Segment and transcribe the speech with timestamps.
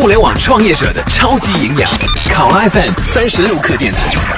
[0.00, 1.90] 互联网创业者的超级营养，
[2.32, 4.37] 考拉 FM 三十六课电台。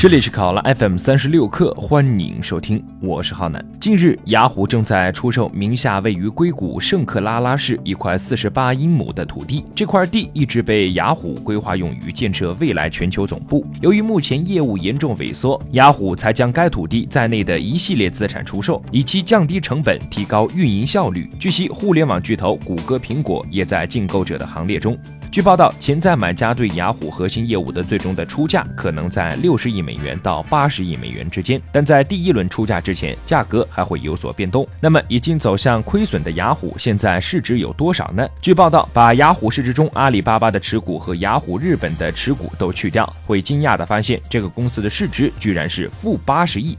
[0.00, 3.62] 这里是考拉 FM 三十六课，欢迎收听，我是浩南。
[3.78, 13.62] 近日，雅虎正在出售名下位于硅谷圣克拉拉市一块四十八英亩的土地，这块地一直被雅虎规划用于建设未来全球总部。
[13.82, 21.30] 由于目前业务严重萎缩，雅虎才将该土地在内的一系列资产出售，以期降低成本，提高运营效率。
[21.38, 24.98] 据悉，互联网巨头谷歌、苹果也在竞购者的行列中。
[25.30, 34.64] 据报道，潜在买家对雅虎核心业务的最终的出价可能在六十亿美美元到八十亿美元之间，但在第一轮出价之前，价格还会有所变动。
[34.78, 38.24] 那么，已经走向亏损的雅虎现在市值有多少呢？
[38.40, 46.78] 据报道，把雅虎市值中阿里巴巴的持股和雅虎日本的持股都去掉，会惊讶的发现，这个公司的市值居然是负八十亿。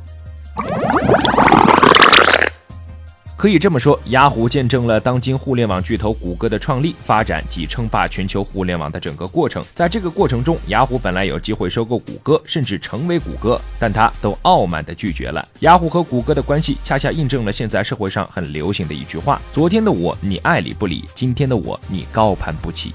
[3.42, 9.66] 可以这么说，雅虎见证了当今互联网巨头谷歌的创立、发展及称霸全球互联网的整个过程。
[9.74, 15.44] 在这个过程中，雅虎本来有机会收购谷歌，甚至成为谷歌，但他都傲慢地拒绝了。
[15.62, 22.94] 雅虎和谷歌的关系，恰恰印证了现在社会上很流行的一句话：昨天的我你爱理不理，今天的我你高攀不起。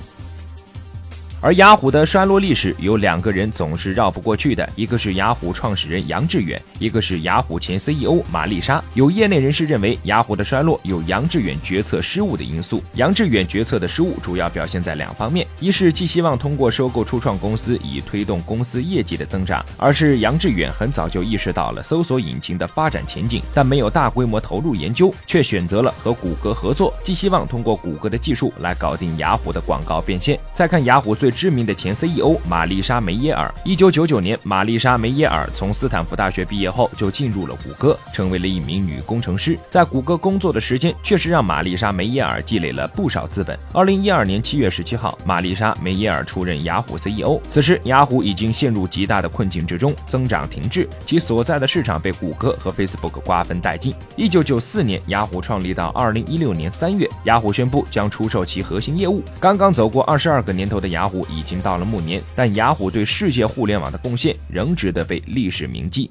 [1.47, 8.83] 而雅虎的衰落历史有两个人总是绕不过去的，一个是雅虎创始人杨致远，一个是雅虎前 CEO 玛丽莎。
[8.95, 12.83] 有业内人士认为，雅虎的衰落有杨致远决策失误的因素。
[12.95, 30.37] 杨致远决策的失误主要表现在两方面：一是寄希望通过收购初创公司以推动公司业绩的增长；二是杨致远很早就意识到了搜索引擎的发展前景，但没有大规模投入研究，却选择了和谷歌合作，寄希望通过谷歌的技术来搞定雅虎的广告变现。
[30.53, 31.27] 再看雅虎最。
[31.27, 33.53] 最知名的前 CEO 玛丽莎梅耶尔。
[33.63, 39.59] 一九九九年，玛丽莎梅耶尔从斯坦福大学毕业后，就进入了谷歌，成为了一名女工程师。
[39.69, 43.57] 在谷歌工作的时间，确实让玛丽莎梅耶尔积累了不少资本。
[43.75, 47.39] 二零一二年七月十七号，玛丽莎梅耶尔出任雅虎 CEO。
[47.47, 53.95] 此时，雅虎已经陷入极大的困境之中，增长停滞，其所在的市场被谷歌和 Facebook 瓜分殆尽。
[54.17, 59.23] 一九九四年，雅虎创立到二零一六年三月，雅虎宣布将出售其核心业务。
[59.39, 61.26] 刚刚走过二十二个年头的雅虎。
[61.31, 66.11] 已经到了暮年，但雅虎对世界互联网的贡献仍值得被历史铭记。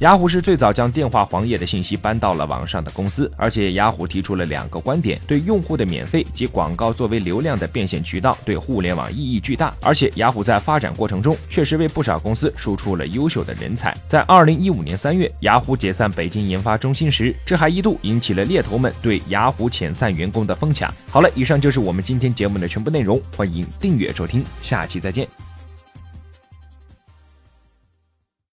[0.00, 9.74] 雅虎是最早将电话黄页的信息搬到了网上的公司，而且雅虎提出了两个观点：对用户的免费及广告作为流量的变现渠道，对互联网意义巨大。
[9.82, 13.94] 而且雅虎在发展过程中确实为不少公司输出了优秀的人才。
[14.08, 20.90] 在二零一五年三月，雅虎解散北京研发中心时，这还一度引起了猎头们对雅虎遣散员工的疯抢。
[21.10, 25.49] 好了，以上就是我们今天节目的全部内容，欢迎订阅收听，下期再见。